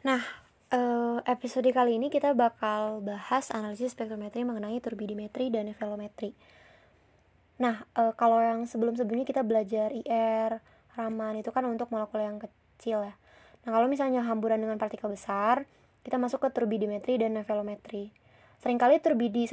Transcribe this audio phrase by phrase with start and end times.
[0.00, 0.24] Nah,
[0.72, 6.32] eh, episode kali ini kita bakal bahas analisis spektrometri mengenai turbidimetri dan nevelometri.
[7.60, 10.64] Nah, eh, kalau yang sebelum-sebelumnya kita belajar IR,
[10.96, 13.14] Raman itu kan untuk molekul yang kecil ya.
[13.68, 15.68] Nah, kalau misalnya hamburan dengan partikel besar,
[16.00, 18.08] kita masuk ke turbidimetri dan nevelometri.
[18.60, 19.48] Seringkali turbidi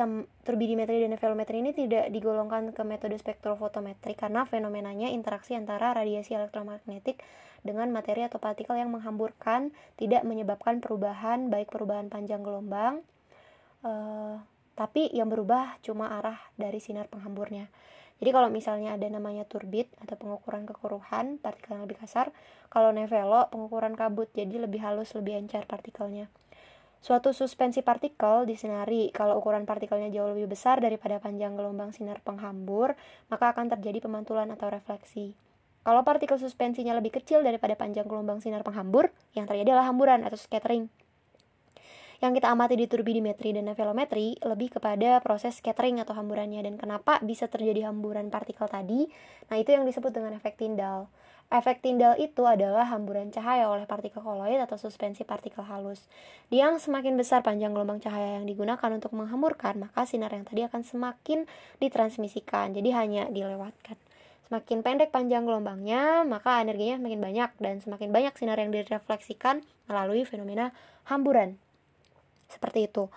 [0.47, 7.19] turbidimetri dan nevelometri ini tidak digolongkan ke metode spektrofotometri karena fenomenanya interaksi antara radiasi elektromagnetik
[7.65, 13.01] dengan materi atau partikel yang menghamburkan tidak menyebabkan perubahan baik perubahan panjang gelombang
[13.85, 14.41] uh,
[14.77, 17.65] tapi yang berubah cuma arah dari sinar penghamburnya.
[18.21, 22.29] Jadi kalau misalnya ada namanya turbid atau pengukuran kekeruhan partikel yang lebih kasar,
[22.69, 26.29] kalau nevelo pengukuran kabut jadi lebih halus, lebih encer partikelnya.
[26.97, 32.97] Suatu suspensi partikel disinari kalau ukuran partikelnya jauh lebih besar daripada panjang gelombang sinar penghambur,
[33.29, 35.37] maka akan terjadi pemantulan atau refleksi.
[35.87, 40.35] Kalau partikel suspensinya lebih kecil daripada panjang gelombang sinar penghambur, yang terjadi adalah hamburan atau
[40.35, 40.91] scattering.
[42.19, 47.23] Yang kita amati di turbidimetri dan nevelometri lebih kepada proses scattering atau hamburannya dan kenapa
[47.23, 49.07] bisa terjadi hamburan partikel tadi.
[49.47, 51.07] Nah, itu yang disebut dengan efek Tyndall.
[51.47, 56.03] Efek Tyndall itu adalah hamburan cahaya oleh partikel koloid atau suspensi partikel halus.
[56.51, 60.83] Yang semakin besar panjang gelombang cahaya yang digunakan untuk menghamburkan, maka sinar yang tadi akan
[60.83, 61.47] semakin
[61.79, 63.95] ditransmisikan, jadi hanya dilewatkan.
[64.47, 69.59] Semakin pendek panjang gelombangnya, maka energinya semakin banyak dan semakin banyak sinar yang direfleksikan
[69.91, 70.71] melalui fenomena
[71.03, 71.59] hamburan.
[72.47, 73.11] Seperti itu.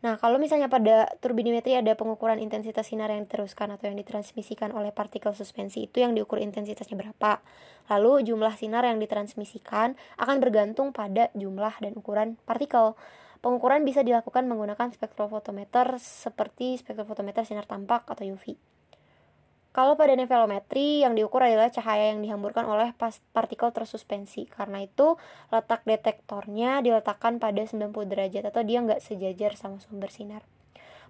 [0.00, 4.96] Nah, kalau misalnya pada turbidimetri ada pengukuran intensitas sinar yang diteruskan atau yang ditransmisikan oleh
[4.96, 7.44] partikel suspensi itu yang diukur intensitasnya berapa.
[7.92, 12.96] Lalu jumlah sinar yang ditransmisikan akan bergantung pada jumlah dan ukuran partikel.
[13.44, 18.75] Pengukuran bisa dilakukan menggunakan spektrofotometer seperti spektrofotometer sinar tampak atau UV.
[19.76, 22.96] Kalau pada nevelometri yang diukur adalah cahaya yang dihamburkan oleh
[23.36, 24.48] partikel tersuspensi.
[24.48, 25.20] Karena itu
[25.52, 30.40] letak detektornya diletakkan pada 90 derajat atau dia nggak sejajar sama sumber sinar.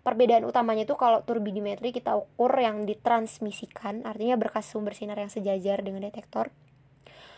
[0.02, 5.86] Perbedaan utamanya itu kalau turbidimetri kita ukur yang ditransmisikan, artinya berkas sumber sinar yang sejajar
[5.86, 6.50] dengan detektor.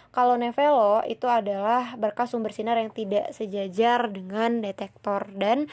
[0.09, 5.69] Kalau nevelo itu adalah berkas sumber sinar yang tidak sejajar dengan detektor dan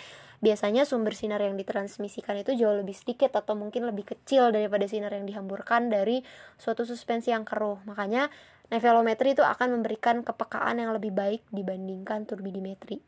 [0.45, 5.09] biasanya sumber sinar yang ditransmisikan itu jauh lebih sedikit atau mungkin lebih kecil daripada sinar
[5.17, 6.21] yang dihamburkan dari
[6.61, 7.81] suatu suspensi yang keruh.
[7.89, 8.29] Makanya
[8.69, 13.01] nevelometri itu akan memberikan kepekaan yang lebih baik dibandingkan turbidimetri.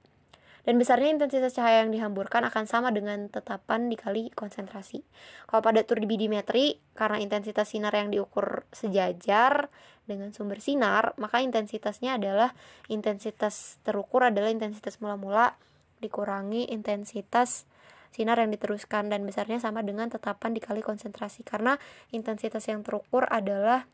[0.65, 4.99] Dan besarnya intensitas cahaya yang dihamburkan akan sama dengan tetapan dikali konsentrasi.
[5.47, 9.71] Kalau pada turbidimetri, karena intensitas sinar yang diukur sejajar
[10.03, 12.51] dengan sumber sinar, maka intensitasnya adalah
[12.91, 15.55] intensitas terukur adalah intensitas mula-mula
[15.99, 17.65] dikurangi intensitas
[18.11, 21.45] sinar yang diteruskan dan besarnya sama dengan tetapan dikali konsentrasi.
[21.45, 21.77] Karena
[22.09, 23.85] intensitas yang terukur adalah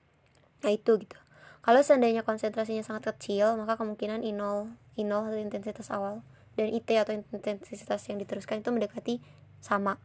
[0.63, 1.17] nah itu gitu.
[1.63, 4.67] Kalau seandainya konsentrasinya sangat kecil maka kemungkinan I0
[4.99, 6.23] I0 atau intensitas awal
[6.59, 9.23] dan IT atau intensitas yang diteruskan itu mendekati
[9.63, 9.99] sama.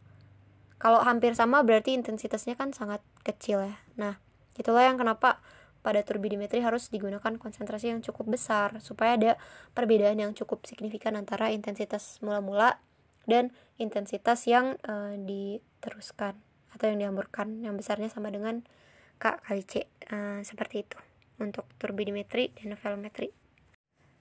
[0.79, 3.75] Kalau hampir sama berarti intensitasnya kan sangat kecil ya.
[3.99, 4.19] Nah
[4.55, 5.43] itulah yang kenapa
[5.79, 9.31] pada turbidimetri harus digunakan konsentrasi yang cukup besar supaya ada
[9.71, 12.79] perbedaan yang cukup signifikan antara intensitas mula-mula
[13.29, 16.35] dan intensitas yang e, diteruskan
[16.75, 18.65] atau yang dihamburkan yang besarnya sama dengan
[19.21, 20.97] K kali C e, seperti itu
[21.39, 23.31] untuk turbidimetri dan velometri.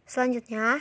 [0.07, 0.79] Selanjutnya,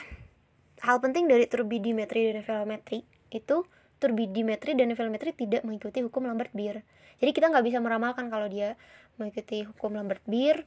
[0.86, 3.66] hal penting dari turbidimetri dan velometri itu
[3.98, 6.86] turbidimetri dan velometri tidak mengikuti hukum Lambert-Beer.
[7.18, 8.78] Jadi kita nggak bisa meramalkan kalau dia
[9.18, 10.66] mengikuti hukum Lambert-Beer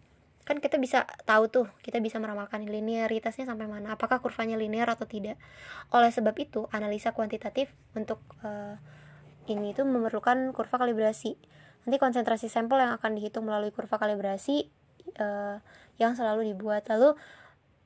[0.50, 5.06] kan kita bisa tahu tuh kita bisa meramalkan linearitasnya sampai mana apakah kurvanya linear atau
[5.06, 5.38] tidak.
[5.94, 8.74] Oleh sebab itu analisa kuantitatif untuk uh,
[9.46, 11.36] ini itu memerlukan kurva kalibrasi.
[11.86, 14.66] Nanti konsentrasi sampel yang akan dihitung melalui kurva kalibrasi
[15.22, 15.62] uh,
[16.02, 16.88] yang selalu dibuat.
[16.90, 17.14] Lalu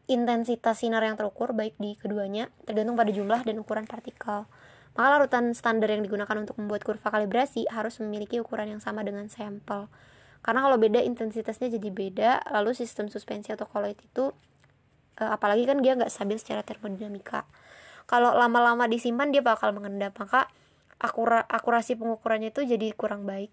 [0.09, 4.49] intensitas sinar yang terukur baik di keduanya tergantung pada jumlah dan ukuran partikel.
[4.95, 9.27] Maka larutan standar yang digunakan untuk membuat kurva kalibrasi harus memiliki ukuran yang sama dengan
[9.27, 9.91] sampel
[10.45, 14.29] karena kalau beda intensitasnya jadi beda lalu sistem suspensi atau koloid itu
[15.17, 17.49] uh, apalagi kan dia nggak stabil secara termodinamika.
[18.05, 20.13] Kalau lama-lama disimpan dia bakal mengendap.
[20.21, 20.53] Maka
[21.01, 23.49] akura akurasi pengukurannya itu jadi kurang baik.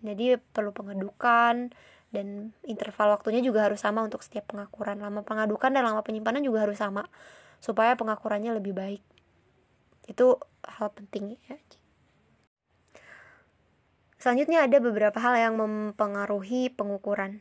[0.00, 1.76] Jadi perlu pengedukan
[2.10, 2.26] dan
[2.64, 5.04] interval waktunya juga harus sama untuk setiap pengakuran.
[5.04, 7.04] Lama pengadukan dan lama penyimpanan juga harus sama
[7.60, 9.04] supaya pengakurannya lebih baik.
[10.08, 11.60] Itu hal penting ya
[14.20, 17.40] Selanjutnya ada beberapa hal yang mempengaruhi pengukuran.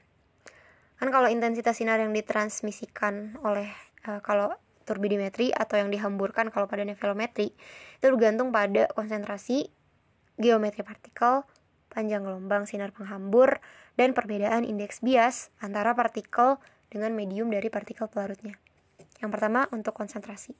[0.95, 3.67] Kan kalau intensitas sinar yang ditransmisikan oleh
[4.07, 4.55] uh, kalau
[4.87, 7.51] turbidimetri atau yang dihamburkan kalau pada nevelometri
[7.99, 9.67] itu bergantung pada konsentrasi,
[10.39, 11.43] geometri partikel,
[11.91, 13.59] panjang gelombang sinar penghambur,
[13.99, 18.55] dan perbedaan indeks bias antara partikel dengan medium dari partikel pelarutnya.
[19.19, 20.55] Yang pertama untuk konsentrasi.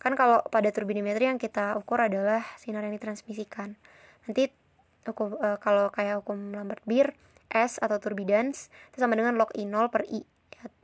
[0.00, 3.76] Kan kalau pada turbidimetri yang kita ukur adalah sinar yang ditransmisikan.
[4.24, 4.67] Nanti
[5.06, 7.14] hukum, uh, kalau kayak hukum Lambert-Beer,
[7.48, 10.22] S atau turbidans itu sama dengan log I0 per I.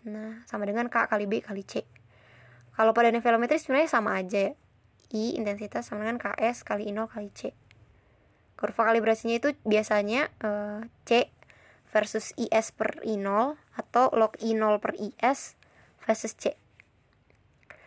[0.08, 1.84] Nah, sama dengan K kali B kali C.
[2.74, 4.52] Kalau pada nevelometri sebenarnya sama aja ya.
[5.14, 7.54] I intensitas sama dengan KS kali I0 kali C.
[8.58, 11.30] Kurva kalibrasinya itu biasanya uh, C
[11.94, 15.54] versus IS per I0 atau log I0 per IS
[16.02, 16.58] versus C.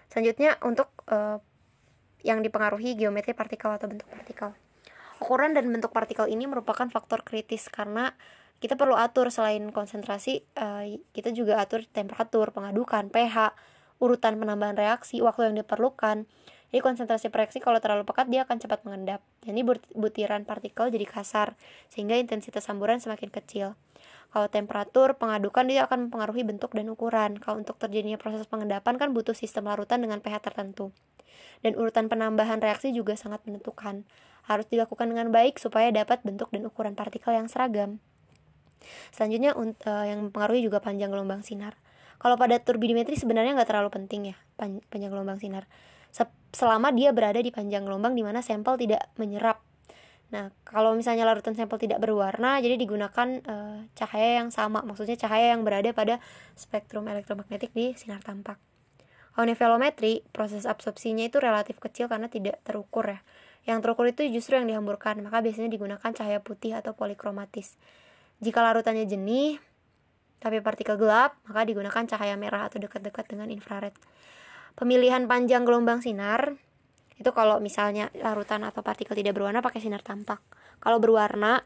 [0.07, 1.44] Selanjutnya untuk uh,
[2.24, 4.56] yang dipengaruhi geometri partikel atau bentuk partikel.
[5.18, 8.14] Ukuran dan bentuk partikel ini merupakan faktor kritis karena
[8.58, 13.54] kita perlu atur selain konsentrasi, uh, kita juga atur temperatur, pengadukan, pH,
[14.02, 16.25] urutan penambahan reaksi, waktu yang diperlukan.
[16.68, 19.24] Jadi konsentrasi reaksi kalau terlalu pekat dia akan cepat mengendap.
[19.46, 19.64] Jadi
[19.96, 21.56] butiran partikel jadi kasar
[21.88, 23.80] sehingga intensitas samburan semakin kecil.
[24.36, 27.40] Kalau temperatur pengadukan dia akan mempengaruhi bentuk dan ukuran.
[27.40, 30.92] Kalau untuk terjadinya proses pengendapan kan butuh sistem larutan dengan pH tertentu.
[31.66, 34.06] Dan urutan penambahan reaksi juga sangat menentukan.
[34.48, 38.00] Harus dilakukan dengan baik supaya dapat bentuk dan ukuran partikel yang seragam.
[39.12, 41.75] Selanjutnya uh, yang mempengaruhi juga panjang gelombang sinar.
[42.18, 44.36] Kalau pada turbidimetri sebenarnya nggak terlalu penting ya
[44.89, 45.69] panjang gelombang sinar.
[46.50, 49.62] Selama dia berada di panjang gelombang di mana sampel tidak menyerap.
[50.28, 55.56] Nah, kalau misalnya larutan sampel tidak berwarna, jadi digunakan uh, cahaya yang sama, maksudnya cahaya
[55.56, 56.19] yang berada pada
[56.57, 58.60] spektrum elektromagnetik di sinar tampak.
[59.38, 63.22] Kalau nevelometri, proses absorpsinya itu relatif kecil karena tidak terukur ya.
[63.69, 67.78] Yang terukur itu justru yang dihamburkan, maka biasanya digunakan cahaya putih atau polikromatis.
[68.42, 69.62] Jika larutannya jenih,
[70.42, 73.94] tapi partikel gelap, maka digunakan cahaya merah atau dekat-dekat dengan infrared.
[74.74, 76.57] Pemilihan panjang gelombang sinar
[77.22, 80.42] itu kalau misalnya larutan atau partikel tidak berwarna pakai sinar tampak.
[80.81, 81.62] Kalau berwarna,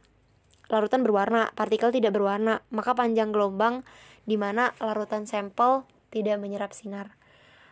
[0.68, 3.88] larutan berwarna, partikel tidak berwarna, maka panjang gelombang
[4.28, 7.21] di mana larutan sampel tidak menyerap sinar.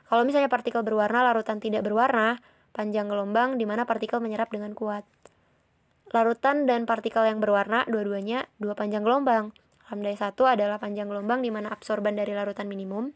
[0.10, 2.42] Kalau misalnya partikel berwarna, larutan tidak berwarna,
[2.74, 5.06] panjang gelombang di mana partikel menyerap dengan kuat.
[6.10, 9.54] Larutan dan partikel yang berwarna dua-duanya dua panjang gelombang.
[9.90, 13.14] Lambda 1 adalah panjang gelombang di mana absorban dari larutan minimum,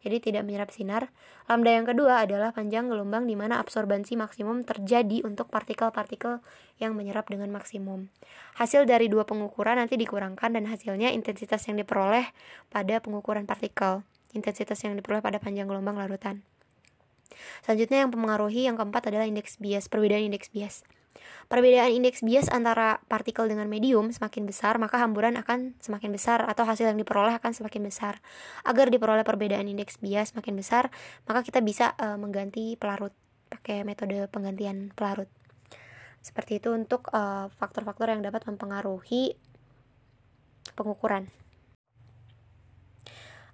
[0.00, 1.12] jadi tidak menyerap sinar.
[1.48, 6.40] Lambda yang kedua adalah panjang gelombang di mana absorbansi maksimum terjadi untuk partikel-partikel
[6.80, 8.08] yang menyerap dengan maksimum.
[8.56, 12.28] Hasil dari dua pengukuran nanti dikurangkan dan hasilnya intensitas yang diperoleh
[12.68, 14.04] pada pengukuran partikel.
[14.36, 16.44] Intensitas yang diperoleh pada panjang gelombang larutan.
[17.64, 20.84] Selanjutnya yang mempengaruhi yang keempat adalah indeks bias, perbedaan indeks bias.
[21.46, 26.66] Perbedaan indeks bias antara partikel dengan medium semakin besar, maka hamburan akan semakin besar atau
[26.66, 28.20] hasil yang diperoleh akan semakin besar.
[28.66, 30.92] Agar diperoleh perbedaan indeks bias semakin besar,
[31.24, 33.14] maka kita bisa uh, mengganti pelarut
[33.46, 35.30] pakai metode penggantian pelarut.
[36.18, 39.38] Seperti itu untuk eh, faktor-faktor uh, yang dapat mempengaruhi
[40.74, 41.30] pengukuran.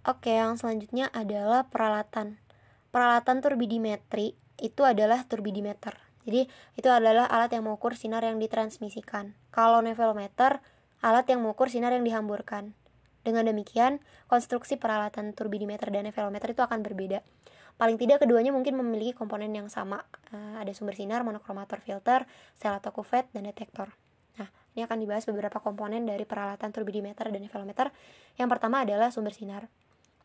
[0.02, 2.42] Oke, yang selanjutnya adalah peralatan.
[2.90, 5.94] Peralatan turbidimetri itu adalah turbidimeter.
[6.26, 9.38] Jadi itu adalah alat yang mengukur sinar yang ditransmisikan.
[9.54, 10.58] Kalau nevelometer,
[11.06, 12.74] alat yang mengukur sinar yang dihamburkan.
[13.22, 17.22] Dengan demikian, konstruksi peralatan turbidimeter dan nevelometer itu akan berbeda.
[17.78, 20.02] Paling tidak keduanya mungkin memiliki komponen yang sama.
[20.34, 22.26] Uh, ada sumber sinar, monokromator filter,
[22.58, 23.94] sel atau kuvet, dan detektor.
[24.42, 27.94] Nah, ini akan dibahas beberapa komponen dari peralatan turbidimeter dan nevelometer.
[28.34, 29.70] Yang pertama adalah sumber sinar.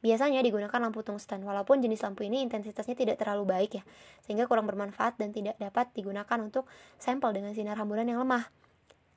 [0.07, 3.83] Biasanya digunakan lampu tungsten, walaupun jenis lampu ini intensitasnya tidak terlalu baik ya,
[4.24, 6.64] sehingga kurang bermanfaat dan tidak dapat digunakan untuk
[6.95, 8.47] sampel dengan sinar hamburan yang lemah.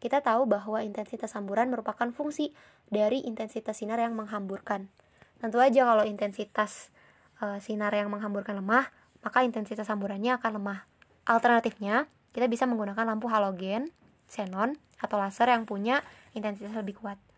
[0.03, 2.51] Kita tahu bahwa intensitas hamburan merupakan fungsi
[2.91, 4.91] dari intensitas sinar yang menghamburkan.
[5.39, 6.91] Tentu aja kalau intensitas
[7.39, 8.91] e, sinar yang menghamburkan lemah,
[9.23, 10.91] maka intensitas hamburannya akan lemah.
[11.23, 13.95] Alternatifnya, kita bisa menggunakan lampu halogen,
[14.27, 16.03] xenon, atau laser yang punya
[16.35, 17.30] intensitas lebih kuat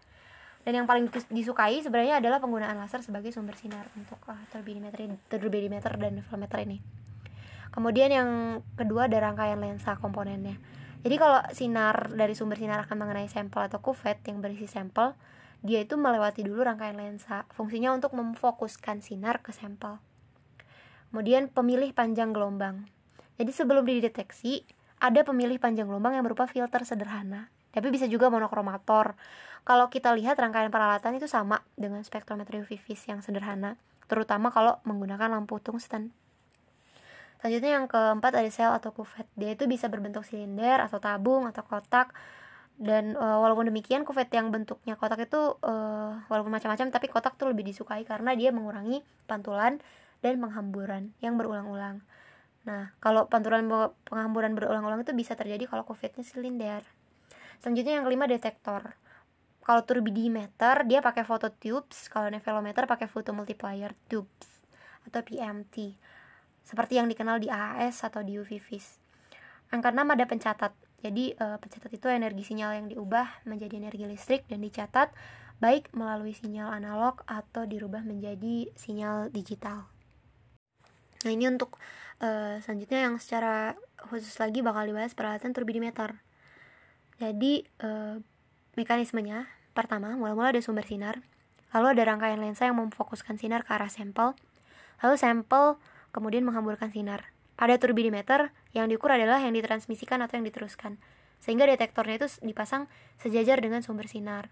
[0.63, 5.91] dan yang paling disukai sebenarnya adalah penggunaan laser sebagai sumber sinar untuk uh, turbidimeter turbidimeter
[5.99, 6.79] dan filometer ini.
[7.75, 8.29] Kemudian yang
[8.79, 10.55] kedua ada rangkaian lensa komponennya.
[11.03, 15.19] Jadi kalau sinar dari sumber sinar akan mengenai sampel atau kuvet yang berisi sampel
[15.63, 17.47] dia itu melewati dulu rangkaian lensa.
[17.55, 19.99] Fungsinya untuk memfokuskan sinar ke sampel.
[21.11, 22.87] Kemudian pemilih panjang gelombang.
[23.35, 24.63] Jadi sebelum dideteksi
[25.03, 29.17] ada pemilih panjang gelombang yang berupa filter sederhana tapi bisa juga monokromator
[29.63, 33.79] kalau kita lihat rangkaian peralatan itu sama dengan spektrometri UV vis yang sederhana,
[34.11, 36.11] terutama kalau menggunakan lampu tungsten.
[37.39, 39.27] Selanjutnya yang keempat ada sel atau kuvet.
[39.39, 42.15] Dia itu bisa berbentuk silinder atau tabung atau kotak.
[42.79, 45.75] Dan e, walaupun demikian kuvet yang bentuknya kotak itu e,
[46.27, 49.79] walaupun macam-macam tapi kotak tuh lebih disukai karena dia mengurangi pantulan
[50.23, 52.03] dan penghamburan yang berulang-ulang.
[52.63, 53.67] Nah, kalau pantulan
[54.07, 56.83] penghamburan berulang-ulang itu bisa terjadi kalau kuvetnya silinder.
[57.61, 58.97] Selanjutnya yang kelima detektor
[59.63, 64.63] kalau turbidimeter dia pakai phototubes kalau nevelometer pakai photomultiplier tubes
[65.07, 65.95] atau PMT
[66.67, 68.99] seperti yang dikenal di AAS atau di UV vis.
[69.71, 70.73] Yang keenam ada pencatat.
[71.03, 75.11] Jadi e, pencatat itu energi sinyal yang diubah menjadi energi listrik dan dicatat
[75.59, 79.91] baik melalui sinyal analog atau dirubah menjadi sinyal digital.
[81.23, 81.79] Nah ini untuk
[82.19, 83.79] e, selanjutnya yang secara
[84.11, 86.19] khusus lagi bakal dibahas peralatan turbidimeter.
[87.21, 87.89] Jadi e,
[88.77, 91.25] mekanismenya pertama mula-mula ada sumber sinar,
[91.73, 94.37] lalu ada rangkaian lensa yang memfokuskan sinar ke arah sampel,
[95.01, 95.81] lalu sampel
[96.13, 97.33] kemudian menghamburkan sinar.
[97.57, 100.97] Pada turbidimeter, yang diukur adalah yang ditransmisikan atau yang diteruskan.
[101.39, 102.89] Sehingga detektornya itu dipasang
[103.21, 104.51] sejajar dengan sumber sinar.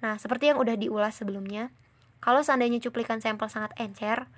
[0.00, 1.68] Nah, seperti yang udah diulas sebelumnya,
[2.20, 4.28] kalau seandainya cuplikan sampel sangat encer,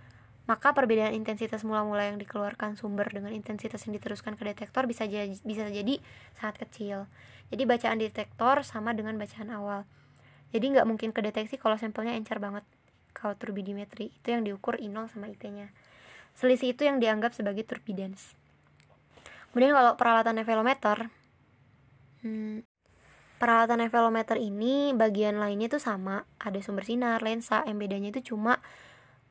[0.50, 5.30] maka perbedaan intensitas mula-mula yang dikeluarkan sumber dengan intensitas yang diteruskan ke detektor bisa jadi,
[5.46, 6.02] bisa jadi
[6.34, 7.06] sangat kecil.
[7.54, 9.86] Jadi bacaan detektor sama dengan bacaan awal.
[10.50, 12.66] Jadi nggak mungkin kedeteksi kalau sampelnya encer banget.
[13.12, 15.70] Kalau turbidimetri itu yang diukur I0 sama IT-nya.
[16.32, 18.34] Selisih itu yang dianggap sebagai turbidence.
[19.52, 21.12] Kemudian kalau peralatan evelometer,
[22.24, 22.64] hmm,
[23.36, 28.64] peralatan evelometer ini bagian lainnya itu sama, ada sumber sinar, lensa, yang itu cuma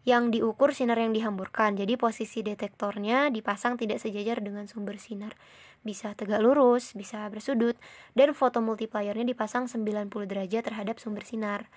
[0.01, 1.77] yang diukur sinar yang dihamburkan.
[1.77, 5.37] Jadi posisi detektornya dipasang tidak sejajar dengan sumber sinar.
[5.81, 7.77] Bisa tegak lurus, bisa bersudut,
[8.17, 11.69] dan foto multipliernya dipasang 90 derajat terhadap sumber sinar.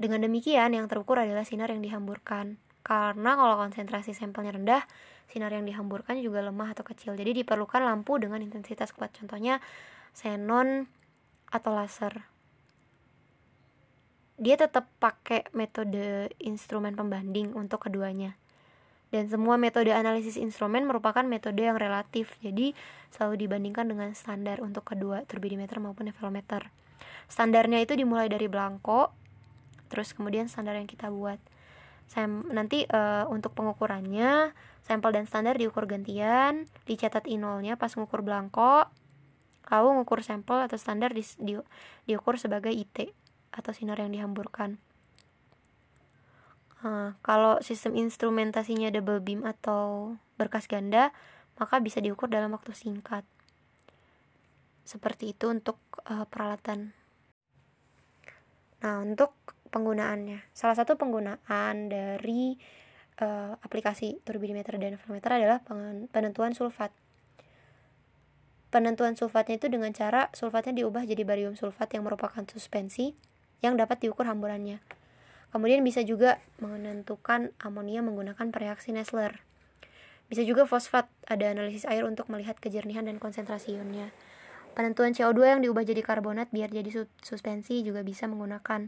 [0.00, 4.82] Dengan demikian, yang terukur adalah sinar yang dihamburkan karena kalau konsentrasi sampelnya rendah
[5.28, 9.60] sinar yang dihamburkan juga lemah atau kecil jadi diperlukan lampu dengan intensitas kuat contohnya
[10.16, 10.88] xenon
[11.52, 12.24] atau laser
[14.40, 18.34] dia tetap pakai metode instrumen pembanding untuk keduanya.
[19.12, 22.72] Dan semua metode analisis instrumen merupakan metode yang relatif jadi
[23.12, 26.70] selalu dibandingkan dengan standar untuk kedua turbidimeter maupun nevelometer
[27.30, 29.14] standarnya itu dimulai dari blanko
[29.86, 31.38] terus kemudian standar yang kita buat.
[32.10, 38.90] Sam nanti uh, untuk pengukurannya sampel dan standar diukur gantian, dicatat I0-nya pas ngukur belangko,
[39.70, 41.54] lalu ngukur sampel atau standar di, di,
[42.06, 43.14] diukur sebagai IT
[43.50, 44.78] atau sinar yang dihamburkan.
[46.80, 51.12] Uh, kalau sistem instrumentasinya double beam atau berkas ganda,
[51.60, 53.28] maka bisa diukur dalam waktu singkat.
[54.88, 55.76] Seperti itu untuk
[56.08, 56.96] uh, peralatan.
[58.80, 59.36] Nah, untuk
[59.68, 60.50] penggunaannya.
[60.56, 62.56] Salah satu penggunaan dari
[63.20, 65.60] uh, aplikasi turbidimeter dan velometer adalah
[66.10, 66.90] penentuan sulfat.
[68.72, 73.18] Penentuan sulfatnya itu dengan cara sulfatnya diubah jadi barium sulfat yang merupakan suspensi
[73.60, 74.80] yang dapat diukur hamburannya.
[75.50, 79.42] Kemudian bisa juga menentukan amonia menggunakan reaksi Nessler.
[80.30, 84.14] Bisa juga fosfat, ada analisis air untuk melihat kejernihan dan konsentrasi ionnya.
[84.78, 86.86] Penentuan CO2 yang diubah jadi karbonat biar jadi
[87.18, 88.86] suspensi juga bisa menggunakan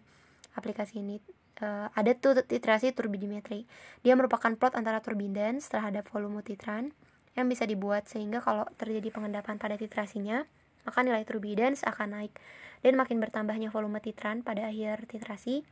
[0.54, 1.18] aplikasi ini
[1.58, 3.66] uh, ada tuh titrasi turbidimetri.
[4.06, 6.94] Dia merupakan plot antara turbidence terhadap volume titran
[7.34, 10.46] yang bisa dibuat sehingga kalau terjadi pengendapan pada titrasinya,
[10.82, 12.32] maka nilai turbidence akan naik
[12.82, 15.62] dan makin bertambahnya volume titran pada akhir titrasi,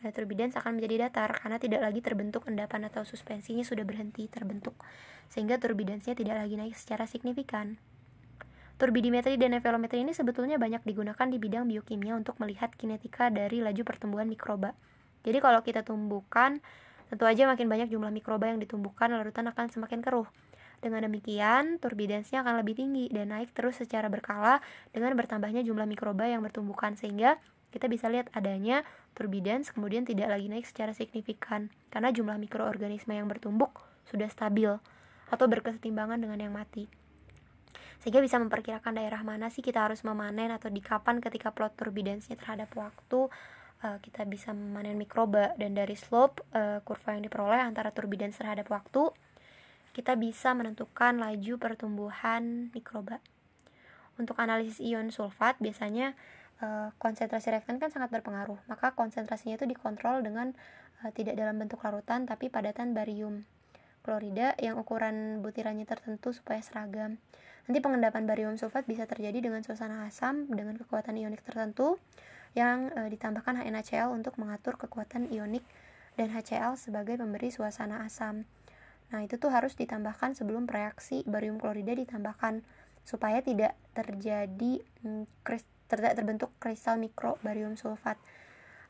[0.00, 4.76] nilai turbidence akan menjadi datar karena tidak lagi terbentuk endapan atau suspensinya sudah berhenti terbentuk
[5.32, 7.80] sehingga turbidence-nya tidak lagi naik secara signifikan.
[8.76, 13.80] Turbidimetri dan nevelometri ini sebetulnya banyak digunakan di bidang biokimia untuk melihat kinetika dari laju
[13.86, 14.74] pertumbuhan mikroba.
[15.22, 16.58] Jadi kalau kita tumbuhkan,
[17.06, 20.26] tentu aja makin banyak jumlah mikroba yang ditumbuhkan, larutan akan semakin keruh.
[20.82, 24.58] Dengan demikian, turbidensnya akan lebih tinggi dan naik terus secara berkala
[24.90, 27.38] dengan bertambahnya jumlah mikroba yang bertumbuhkan sehingga
[27.70, 28.82] kita bisa lihat adanya
[29.14, 33.70] turbidens kemudian tidak lagi naik secara signifikan karena jumlah mikroorganisme yang bertumbuk
[34.10, 34.74] sudah stabil
[35.30, 36.90] atau berkesetimbangan dengan yang mati.
[38.02, 42.34] Sehingga bisa memperkirakan daerah mana sih kita harus memanen atau di kapan ketika plot turbidensnya
[42.34, 43.30] terhadap waktu
[43.86, 45.54] uh, kita bisa memanen mikroba.
[45.54, 49.14] Dan dari slope uh, kurva yang diperoleh antara turbidens terhadap waktu
[49.92, 53.20] kita bisa menentukan laju pertumbuhan mikroba.
[54.20, 56.12] Untuk analisis ion sulfat biasanya
[56.60, 58.60] uh, konsentrasi reaktan kan sangat berpengaruh.
[58.68, 60.52] Maka konsentrasinya itu dikontrol dengan
[61.04, 63.44] uh, tidak dalam bentuk larutan tapi padatan barium
[64.02, 67.22] klorida yang ukuran butirannya tertentu supaya seragam.
[67.70, 72.02] Nanti pengendapan barium sulfat bisa terjadi dengan suasana asam dengan kekuatan ionik tertentu
[72.58, 75.62] yang e, ditambahkan HNaCl untuk mengatur kekuatan ionik
[76.18, 78.44] dan HCl sebagai pemberi suasana asam.
[79.12, 82.64] Nah, itu tuh harus ditambahkan sebelum reaksi barium klorida ditambahkan
[83.04, 85.28] supaya tidak terjadi mm,
[85.92, 88.16] tidak terbentuk kristal mikro barium sulfat.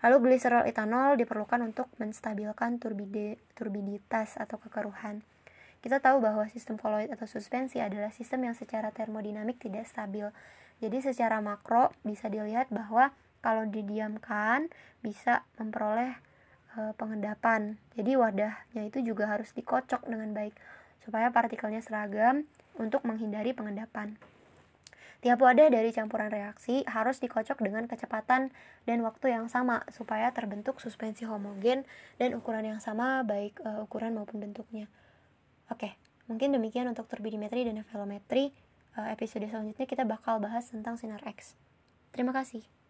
[0.03, 5.23] Lalu gliserol etanol diperlukan untuk menstabilkan turbide, turbiditas atau kekeruhan.
[5.83, 10.31] Kita tahu bahwa sistem koloid atau suspensi adalah sistem yang secara termodinamik tidak stabil.
[10.79, 13.11] Jadi secara makro bisa dilihat bahwa
[13.43, 14.71] kalau didiamkan
[15.03, 16.19] bisa memperoleh
[16.77, 17.77] e, pengendapan.
[17.97, 20.57] Jadi wadahnya itu juga harus dikocok dengan baik
[21.03, 22.47] supaya partikelnya seragam
[22.79, 24.17] untuk menghindari pengendapan.
[25.23, 28.51] Tiap wadah dari campuran reaksi harus dikocok dengan kecepatan
[28.91, 31.87] dan waktu yang sama supaya terbentuk suspensi homogen
[32.19, 34.91] dan ukuran yang sama baik uh, ukuran maupun bentuknya.
[35.71, 35.95] Oke,
[36.27, 38.51] mungkin demikian untuk turbidimetri dan velometri.
[38.99, 41.55] Uh, episode selanjutnya kita bakal bahas tentang sinar X.
[42.11, 42.82] Terima kasih.